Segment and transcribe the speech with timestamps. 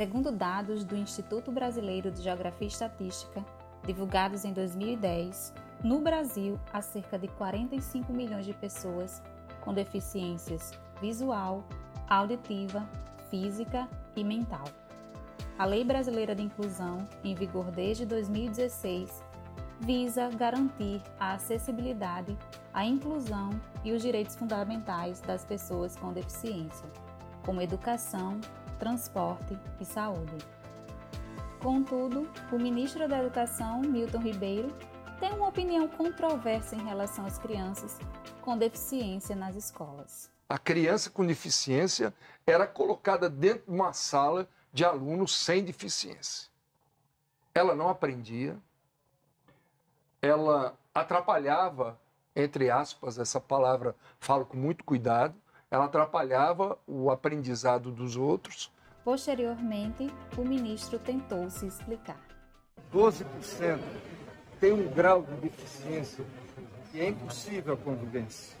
[0.00, 3.44] Segundo dados do Instituto Brasileiro de Geografia e Estatística,
[3.86, 5.52] divulgados em 2010,
[5.84, 9.22] no Brasil há cerca de 45 milhões de pessoas
[9.60, 11.62] com deficiências visual,
[12.08, 12.88] auditiva,
[13.28, 13.86] física
[14.16, 14.64] e mental.
[15.58, 19.22] A Lei Brasileira de Inclusão, em vigor desde 2016,
[19.80, 22.38] visa garantir a acessibilidade,
[22.72, 23.50] a inclusão
[23.84, 26.88] e os direitos fundamentais das pessoas com deficiência,
[27.44, 28.40] como educação,
[28.80, 30.38] transporte e saúde.
[31.62, 34.74] Contudo, o ministro da Educação, Milton Ribeiro,
[35.20, 37.98] tem uma opinião controversa em relação às crianças
[38.40, 40.30] com deficiência nas escolas.
[40.48, 42.14] A criança com deficiência
[42.46, 46.48] era colocada dentro de uma sala de alunos sem deficiência.
[47.54, 48.56] Ela não aprendia,
[50.22, 52.00] ela atrapalhava,
[52.34, 55.34] entre aspas, essa palavra falo com muito cuidado,
[55.70, 58.72] ela atrapalhava o aprendizado dos outros.
[59.04, 62.20] Posteriormente, o ministro tentou se explicar.
[62.92, 63.78] 12%
[64.60, 66.24] tem um grau de deficiência
[66.90, 68.54] que é impossível a convivência.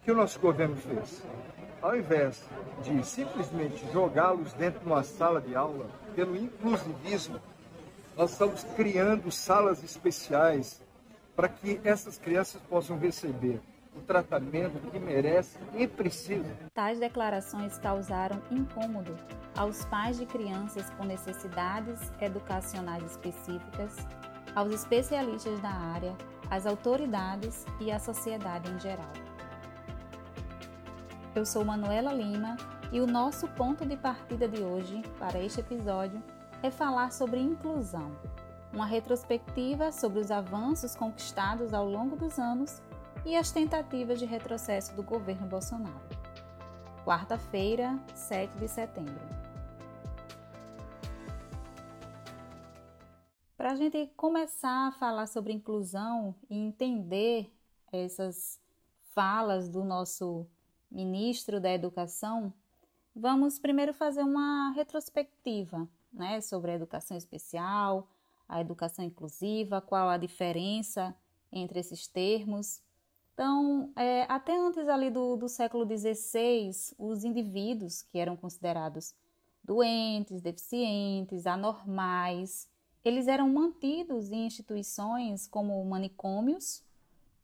[0.00, 1.22] O que o nosso governo fez?
[1.82, 2.42] Ao invés
[2.82, 7.40] de simplesmente jogá-los dentro de uma sala de aula, pelo inclusivismo,
[8.16, 10.80] nós estamos criando salas especiais
[11.36, 13.60] para que essas crianças possam receber
[13.94, 16.50] o tratamento que merecem e precisam.
[16.74, 19.16] Tais declarações causaram incômodo
[19.56, 23.96] aos pais de crianças com necessidades educacionais específicas,
[24.54, 26.14] aos especialistas da área,
[26.50, 29.12] às autoridades e à sociedade em geral.
[31.34, 32.56] Eu sou Manuela Lima
[32.90, 36.22] e o nosso ponto de partida de hoje para este episódio
[36.62, 38.10] é falar sobre inclusão,
[38.72, 42.82] uma retrospectiva sobre os avanços conquistados ao longo dos anos
[43.28, 46.08] e as tentativas de retrocesso do governo Bolsonaro.
[47.04, 49.20] Quarta-feira, 7 de setembro.
[53.54, 57.52] Para a gente começar a falar sobre inclusão e entender
[57.92, 58.58] essas
[59.12, 60.46] falas do nosso
[60.90, 62.50] ministro da Educação,
[63.14, 68.08] vamos primeiro fazer uma retrospectiva né, sobre a educação especial,
[68.48, 71.14] a educação inclusiva, qual a diferença
[71.52, 72.87] entre esses termos.
[73.38, 79.14] Então, é, até antes ali do, do século XVI, os indivíduos que eram considerados
[79.62, 82.68] doentes, deficientes, anormais,
[83.04, 86.82] eles eram mantidos em instituições como manicômios,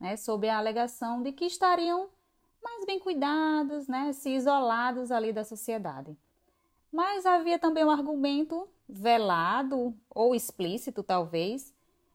[0.00, 2.09] né, sob a alegação de que estariam
[2.61, 6.16] mais bem cuidados, né, se isolados ali da sociedade.
[6.91, 11.72] Mas havia também um argumento velado ou explícito, talvez,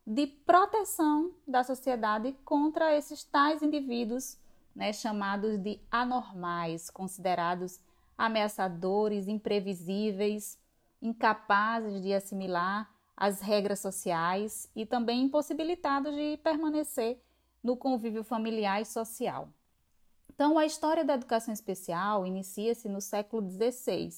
[0.10, 4.40] de proteção da sociedade contra esses tais indivíduos
[4.76, 7.80] né, chamados de anormais, considerados
[8.18, 10.58] ameaçadores, imprevisíveis,
[11.00, 17.22] incapazes de assimilar as regras sociais e também impossibilitados de permanecer
[17.64, 19.48] no convívio familiar e social.
[20.34, 24.10] Então, a história da educação especial inicia-se no século XVI,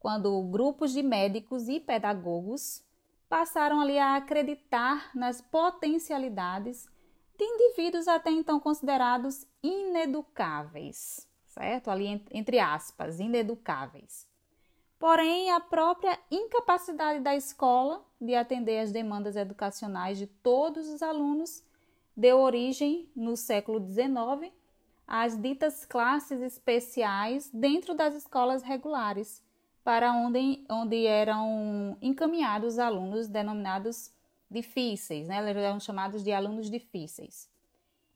[0.00, 2.82] quando grupos de médicos e pedagogos
[3.28, 6.88] passaram ali a acreditar nas potencialidades
[7.36, 11.90] de indivíduos até então considerados ineducáveis, certo?
[11.90, 14.26] Ali entre aspas, ineducáveis.
[14.98, 21.62] Porém, a própria incapacidade da escola de atender às demandas educacionais de todos os alunos
[22.16, 24.52] deu origem, no século XIX,
[25.06, 29.40] às ditas classes especiais dentro das escolas regulares,
[29.88, 34.12] para onde, onde eram encaminhados alunos denominados
[34.50, 35.38] difíceis, né?
[35.38, 37.50] eles eram chamados de alunos difíceis.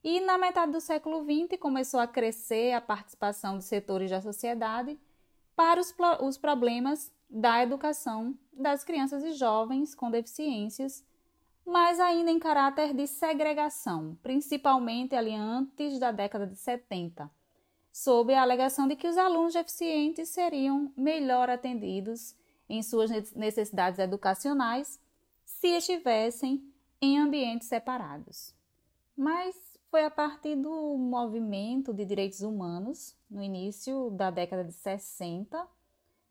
[0.05, 5.01] E na metade do século XX começou a crescer a participação de setores da sociedade
[5.57, 11.03] para os, os problemas da educação das crianças e jovens com deficiências,
[11.65, 17.31] mas ainda em caráter de segregação, principalmente ali antes da década de 70
[17.93, 22.35] sob a alegação de que os alunos deficientes seriam melhor atendidos
[22.69, 24.99] em suas necessidades educacionais
[25.45, 26.65] se estivessem
[27.03, 28.55] em ambientes separados.
[29.15, 29.55] Mas
[29.91, 35.69] foi a partir do movimento de direitos humanos, no início da década de 60,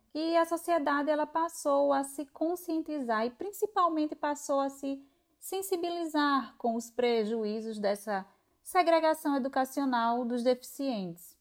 [0.09, 4.99] que a sociedade ela passou a se conscientizar e principalmente passou a se
[5.39, 8.25] sensibilizar com os prejuízos dessa
[8.63, 11.39] segregação educacional dos deficientes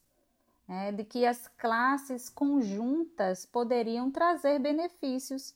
[0.70, 5.52] é, de que as classes conjuntas poderiam trazer benefícios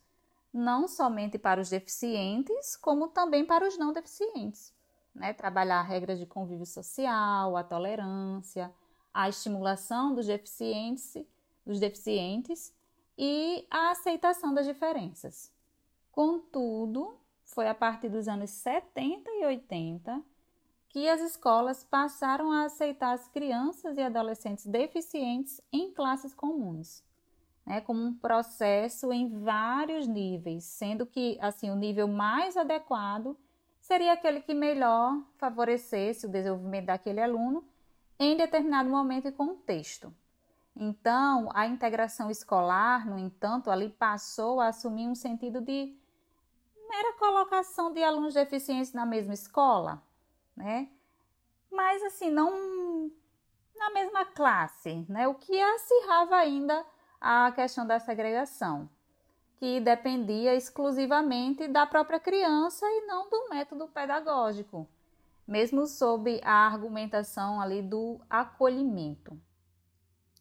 [0.52, 4.74] não somente para os deficientes, como também para os não deficientes.
[5.14, 5.32] Né?
[5.32, 8.72] Trabalhar regras de convívio social, a tolerância,
[9.12, 11.16] a estimulação dos deficientes,
[11.64, 12.74] dos deficientes
[13.16, 15.52] e a aceitação das diferenças.
[16.10, 20.20] Contudo, foi a partir dos anos 70 e 80
[20.94, 27.02] que as escolas passaram a aceitar as crianças e adolescentes deficientes em classes comuns,
[27.66, 33.36] né, como um processo em vários níveis, sendo que assim o nível mais adequado
[33.80, 37.64] seria aquele que melhor favorecesse o desenvolvimento daquele aluno
[38.16, 40.14] em determinado momento e contexto.
[40.76, 45.92] Então, a integração escolar, no entanto, ali passou a assumir um sentido de
[46.88, 50.00] mera colocação de alunos deficientes na mesma escola,
[50.56, 50.88] né?
[51.70, 53.10] Mas assim, não
[53.76, 55.26] na mesma classe, né?
[55.28, 56.84] O que acirrava ainda
[57.20, 58.88] a questão da segregação,
[59.56, 64.86] que dependia exclusivamente da própria criança e não do método pedagógico,
[65.46, 69.38] mesmo sob a argumentação ali do acolhimento.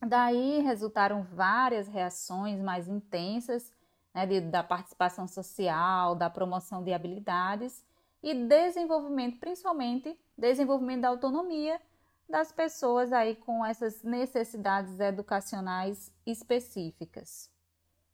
[0.02, 3.72] Daí resultaram várias reações mais intensas
[4.14, 7.84] né, de, da participação social, da promoção de habilidades
[8.24, 11.80] e desenvolvimento, principalmente desenvolvimento da autonomia
[12.28, 17.52] das pessoas aí com essas necessidades educacionais específicas.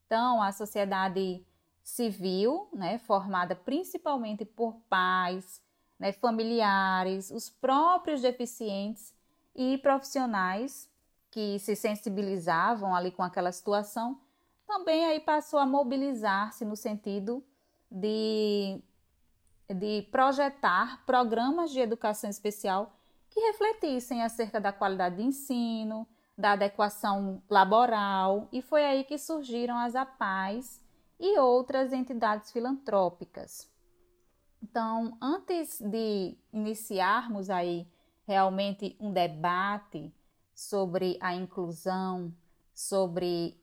[0.05, 1.45] Então, a sociedade
[1.83, 5.61] civil, né, formada principalmente por pais,
[5.99, 9.13] né, familiares, os próprios deficientes
[9.55, 10.89] e profissionais
[11.29, 14.19] que se sensibilizavam ali com aquela situação,
[14.65, 17.43] também aí passou a mobilizar-se no sentido
[17.89, 18.81] de,
[19.73, 22.93] de projetar programas de educação especial
[23.29, 26.07] que refletissem acerca da qualidade de ensino,
[26.37, 30.81] da adequação laboral, e foi aí que surgiram as APAES
[31.19, 33.69] e outras entidades filantrópicas.
[34.63, 37.87] Então, antes de iniciarmos aí
[38.25, 40.13] realmente um debate
[40.53, 42.33] sobre a inclusão,
[42.73, 43.59] sobre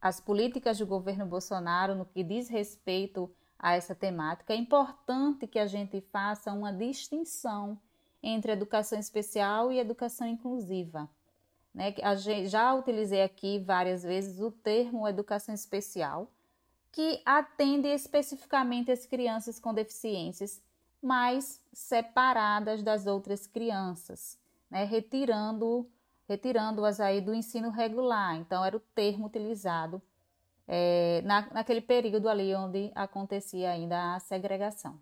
[0.00, 3.30] as políticas do governo Bolsonaro no que diz respeito
[3.60, 7.78] a essa temática, é importante que a gente faça uma distinção
[8.22, 11.08] entre educação especial e educação inclusiva.
[11.74, 11.94] Né?
[12.46, 16.30] Já utilizei aqui várias vezes o termo educação especial,
[16.90, 20.60] que atende especificamente as crianças com deficiências,
[21.00, 24.38] mas separadas das outras crianças,
[24.70, 24.84] né?
[24.84, 25.88] retirando
[26.26, 28.36] retirando-as aí do ensino regular.
[28.36, 30.00] Então, era o termo utilizado
[30.72, 35.00] é, na, naquele período ali onde acontecia ainda a segregação.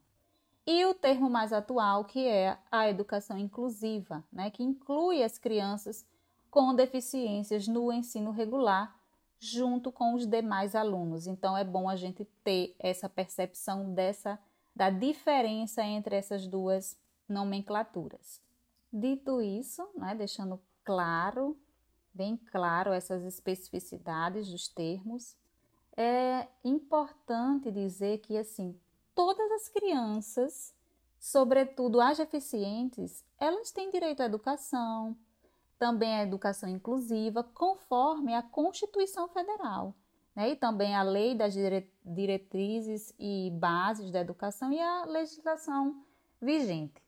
[0.66, 6.06] E o termo mais atual, que é a educação inclusiva, né, que inclui as crianças
[6.50, 8.98] com deficiências no ensino regular,
[9.38, 11.26] junto com os demais alunos.
[11.26, 14.38] Então, é bom a gente ter essa percepção dessa
[14.74, 16.96] da diferença entre essas duas
[17.28, 18.40] nomenclaturas.
[18.90, 21.58] Dito isso, né, deixando claro,
[22.14, 25.36] bem claro essas especificidades dos termos.
[26.00, 28.78] É importante dizer que assim,
[29.16, 30.72] todas as crianças,
[31.18, 35.16] sobretudo as deficientes, elas têm direito à educação,
[35.76, 39.92] também à educação inclusiva, conforme a Constituição Federal,
[40.36, 40.50] né?
[40.50, 41.52] e também a Lei das
[42.04, 46.04] Diretrizes e Bases da Educação e a legislação
[46.40, 47.02] vigente.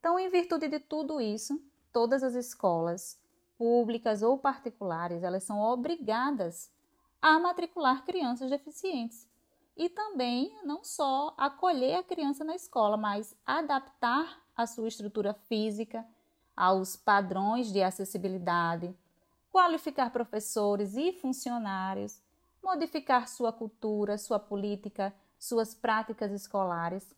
[0.00, 1.58] Então, em virtude de tudo isso,
[1.90, 3.18] todas as escolas,
[3.56, 6.70] públicas ou particulares, elas são obrigadas
[7.20, 9.28] a matricular crianças deficientes.
[9.76, 16.04] E também não só acolher a criança na escola, mas adaptar a sua estrutura física
[16.56, 18.92] aos padrões de acessibilidade,
[19.52, 22.20] qualificar professores e funcionários,
[22.62, 27.14] modificar sua cultura, sua política, suas práticas escolares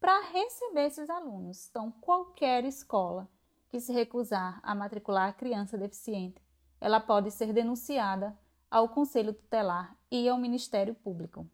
[0.00, 1.68] para receber esses alunos.
[1.68, 3.28] Então, qualquer escola
[3.68, 6.40] que se recusar a matricular a criança deficiente,
[6.80, 8.38] ela pode ser denunciada
[8.74, 11.48] ao Conselho Tutelar e ao Ministério Público.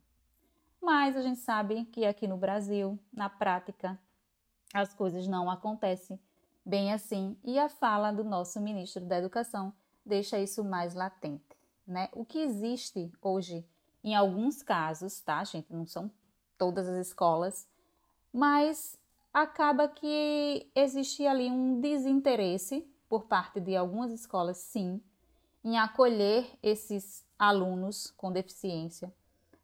[0.80, 4.00] Mas a gente sabe que aqui no Brasil, na prática,
[4.72, 6.18] as coisas não acontecem
[6.64, 9.70] bem assim e a fala do nosso ministro da Educação
[10.02, 11.44] deixa isso mais latente.
[11.86, 12.08] Né?
[12.14, 13.68] O que existe hoje,
[14.02, 15.70] em alguns casos, tá, gente?
[15.70, 16.10] Não são
[16.56, 17.68] todas as escolas,
[18.32, 18.98] mas
[19.30, 25.02] acaba que existe ali um desinteresse por parte de algumas escolas, sim,
[25.64, 29.12] em acolher esses alunos com deficiência.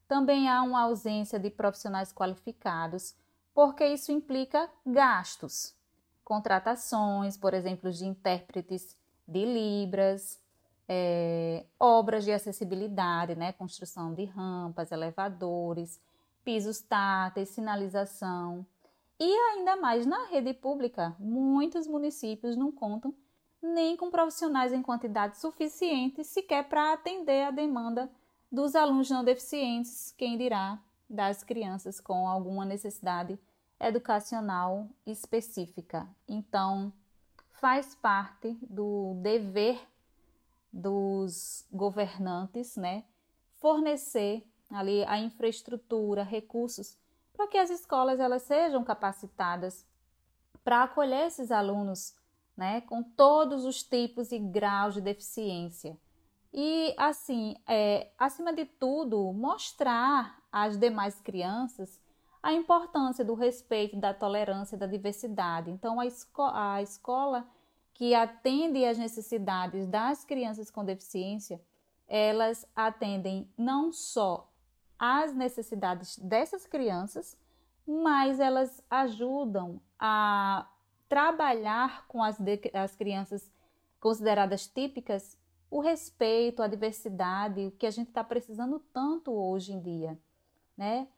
[0.09, 3.15] Também há uma ausência de profissionais qualificados,
[3.55, 5.75] porque isso implica gastos,
[6.25, 10.41] contratações, por exemplo, de intérpretes de Libras,
[10.89, 16.01] é, obras de acessibilidade, né, construção de rampas, elevadores,
[16.45, 18.65] pisos táteis, sinalização.
[19.19, 23.15] E ainda mais na rede pública, muitos municípios não contam
[23.63, 28.11] nem com profissionais em quantidade suficiente sequer para atender a demanda
[28.51, 33.39] dos alunos não deficientes, quem dirá das crianças com alguma necessidade
[33.79, 36.09] educacional específica.
[36.29, 36.93] Então,
[37.51, 39.81] faz parte do dever
[40.73, 43.05] dos governantes, né,
[43.57, 46.97] fornecer ali a infraestrutura, recursos
[47.33, 49.87] para que as escolas elas sejam capacitadas
[50.65, 52.15] para acolher esses alunos,
[52.57, 55.97] né, com todos os tipos e graus de deficiência.
[56.53, 62.01] E assim, é, acima de tudo, mostrar às demais crianças
[62.43, 65.71] a importância do respeito, da tolerância, da diversidade.
[65.71, 67.47] Então, a, esco a escola
[67.93, 71.61] que atende às necessidades das crianças com deficiência,
[72.07, 74.51] elas atendem não só
[74.99, 77.37] às necessidades dessas crianças,
[77.87, 80.69] mas elas ajudam a
[81.09, 82.39] trabalhar com as,
[82.75, 83.51] as crianças
[84.01, 85.37] consideradas típicas
[85.71, 90.19] o respeito, a diversidade, o que a gente está precisando tanto hoje em dia,
[90.77, 91.09] né?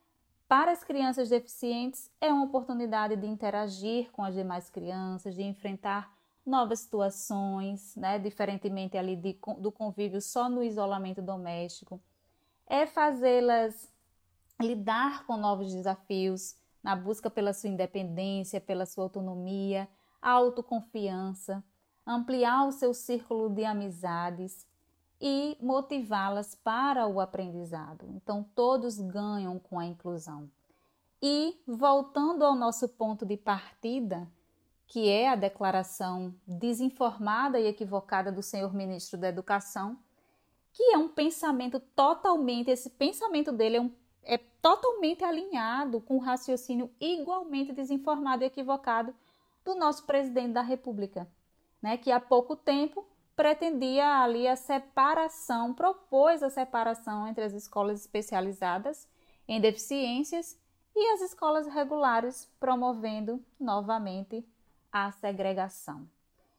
[0.48, 6.10] Para as crianças deficientes, é uma oportunidade de interagir com as demais crianças, de enfrentar
[6.44, 8.18] novas situações, né?
[8.18, 12.00] diferentemente ali de, do convívio só no isolamento doméstico.
[12.66, 13.92] É fazê-las
[14.58, 16.56] lidar com novos desafios
[16.88, 19.86] na busca pela sua independência, pela sua autonomia,
[20.22, 21.62] autoconfiança,
[22.06, 24.66] ampliar o seu círculo de amizades
[25.20, 28.06] e motivá-las para o aprendizado.
[28.14, 30.50] Então, todos ganham com a inclusão.
[31.20, 34.26] E, voltando ao nosso ponto de partida,
[34.86, 39.98] que é a declaração desinformada e equivocada do senhor ministro da Educação,
[40.72, 43.92] que é um pensamento totalmente, esse pensamento dele é, um,
[44.28, 49.14] é totalmente alinhado com o raciocínio igualmente desinformado e equivocado
[49.64, 51.26] do nosso presidente da República,
[51.80, 58.00] né, que há pouco tempo pretendia ali a separação, propôs a separação entre as escolas
[58.00, 59.08] especializadas
[59.46, 60.60] em deficiências
[60.94, 64.44] e as escolas regulares, promovendo novamente
[64.92, 66.06] a segregação.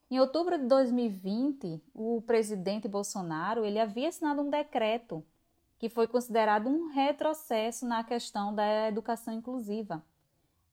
[0.09, 5.23] Em outubro de 2020, o presidente Bolsonaro ele havia assinado um decreto
[5.79, 10.03] que foi considerado um retrocesso na questão da educação inclusiva,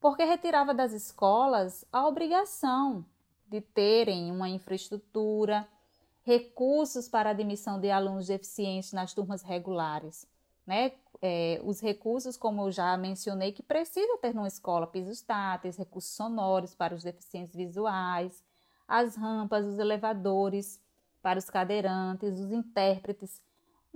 [0.01, 3.07] porque retirava das escolas a obrigação
[3.47, 5.67] de terem uma infraestrutura,
[6.25, 10.27] recursos para admissão de alunos deficientes nas turmas regulares.
[10.67, 10.93] Né?
[11.23, 16.11] É, os recursos, como eu já mencionei, que precisa ter numa escola, pisos táteis, recursos
[16.11, 18.43] sonoros para os deficientes visuais,
[18.89, 20.81] as rampas, os elevadores
[21.23, 23.41] para os cadeirantes, os intérpretes,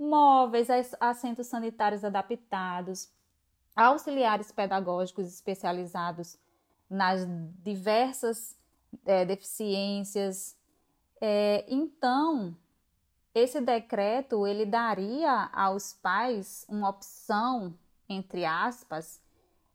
[0.01, 0.67] móveis,
[0.99, 3.09] assentos sanitários adaptados,
[3.75, 6.37] auxiliares pedagógicos especializados
[6.89, 7.25] nas
[7.63, 8.57] diversas
[9.05, 10.57] é, deficiências,
[11.21, 12.57] é, então,
[13.33, 17.77] esse decreto ele daria aos pais uma opção,
[18.09, 19.21] entre aspas,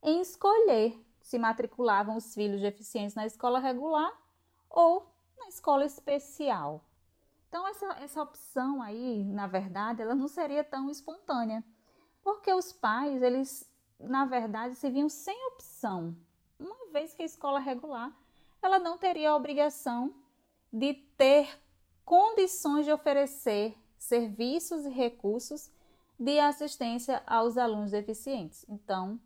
[0.02, 4.12] em escolher se matriculavam os filhos deficientes na escola regular
[4.68, 5.06] ou
[5.38, 6.84] na escola especial.
[7.48, 11.64] Então, essa, essa opção aí, na verdade, ela não seria tão espontânea,
[12.22, 16.16] porque os pais, eles, na verdade, se viam sem opção,
[16.58, 18.14] uma vez que a escola regular,
[18.60, 20.14] ela não teria a obrigação
[20.72, 21.48] de ter
[22.04, 25.70] condições de oferecer serviços e recursos
[26.18, 28.64] de assistência aos alunos deficientes.
[28.68, 29.20] Então,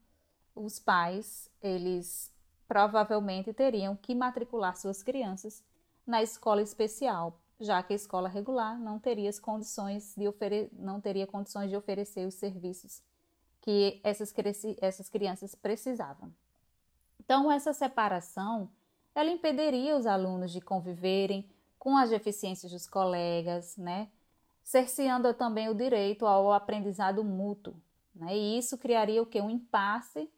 [0.54, 2.32] os pais, eles
[2.66, 5.64] provavelmente teriam que matricular suas crianças
[6.06, 11.26] na escola especial, já que a escola regular não teria condições de ofere não teria
[11.26, 13.02] condições de oferecer os serviços
[13.60, 14.34] que essas,
[14.80, 16.32] essas crianças precisavam.
[17.18, 18.70] Então, essa separação
[19.14, 21.48] ela impediria os alunos de conviverem
[21.78, 24.08] com as deficiências dos colegas, né?
[24.62, 27.74] cerceando também o direito ao aprendizado mútuo.
[28.14, 28.36] Né?
[28.36, 29.40] E isso criaria o que?
[29.40, 30.30] Um impasse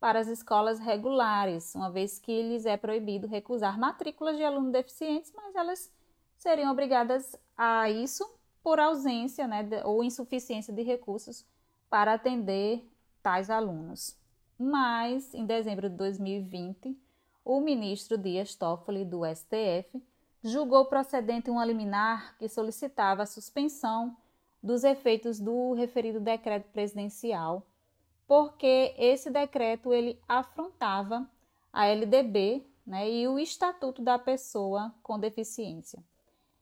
[0.00, 5.32] para as escolas regulares, uma vez que lhes é proibido recusar matrículas de alunos deficientes,
[5.34, 5.90] mas elas
[6.38, 8.28] seriam obrigadas a isso
[8.62, 11.44] por ausência né, ou insuficiência de recursos
[11.88, 12.84] para atender
[13.22, 14.16] tais alunos.
[14.58, 16.96] Mas, em dezembro de 2020,
[17.44, 20.02] o ministro Dias Toffoli, do STF,
[20.42, 24.16] julgou procedente um liminar que solicitava a suspensão
[24.62, 27.64] dos efeitos do referido decreto presidencial,
[28.26, 31.28] porque esse decreto ele afrontava
[31.72, 36.02] a LDB né, e o Estatuto da Pessoa com Deficiência.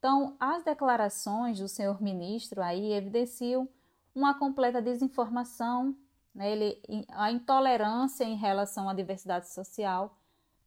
[0.04, 3.66] Então, as declarações do senhor ministro aí evidenciam
[4.14, 5.96] uma completa desinformação,
[6.34, 10.14] né, ele, a intolerância em relação à diversidade social,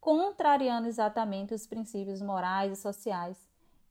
[0.00, 3.38] contrariando exatamente os princípios morais e sociais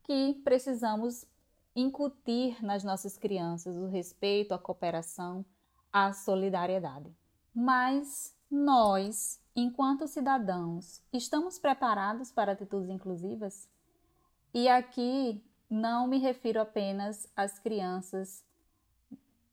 [0.04, 1.26] que precisamos
[1.74, 5.46] incutir nas nossas crianças o respeito, a cooperação,
[5.94, 7.10] a solidariedade.
[7.56, 13.70] Mas nós, enquanto cidadãos, estamos preparados para atitudes inclusivas?
[14.54, 18.44] E aqui não me refiro apenas às crianças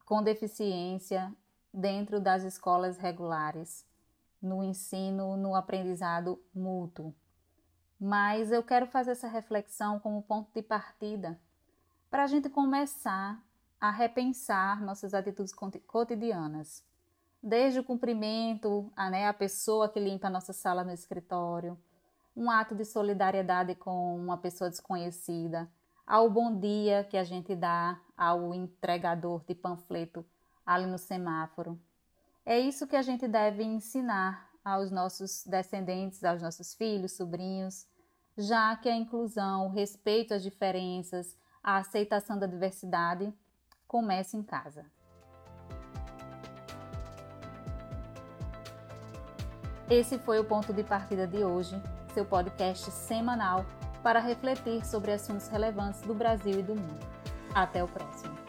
[0.04, 1.34] com deficiência
[1.72, 3.84] dentro das escolas regulares,
[4.40, 7.14] no ensino, no aprendizado mútuo.
[7.98, 11.40] Mas eu quero fazer essa reflexão como ponto de partida
[12.10, 13.42] para a gente começar
[13.80, 15.52] a repensar nossas atitudes
[15.86, 16.84] cotidianas.
[17.42, 21.78] Desde o cumprimento a, né, a pessoa que limpa a nossa sala no escritório,
[22.36, 25.70] um ato de solidariedade com uma pessoa desconhecida,
[26.06, 30.24] ao bom dia que a gente dá ao entregador de panfleto
[30.66, 31.80] ali no semáforo.
[32.44, 37.86] É isso que a gente deve ensinar aos nossos descendentes, aos nossos filhos, sobrinhos,
[38.36, 43.32] já que a inclusão, o respeito às diferenças, a aceitação da diversidade
[43.86, 44.84] começa em casa.
[49.88, 51.80] Esse foi o ponto de partida de hoje,
[52.14, 53.66] seu podcast semanal
[54.02, 57.06] para refletir sobre assuntos relevantes do Brasil e do mundo.
[57.52, 58.43] Até o próximo!